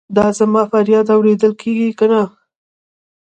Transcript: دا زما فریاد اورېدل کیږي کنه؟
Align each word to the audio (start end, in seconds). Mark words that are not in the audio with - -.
دا 0.15 0.25
زما 0.39 0.61
فریاد 0.71 1.07
اورېدل 1.15 1.53
کیږي 1.61 1.89
کنه؟ 1.99 2.21